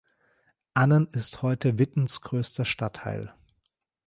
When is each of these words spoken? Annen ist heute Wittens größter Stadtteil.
Annen 0.73 1.05
ist 1.11 1.43
heute 1.43 1.77
Wittens 1.77 2.21
größter 2.21 2.65
Stadtteil. 2.65 3.35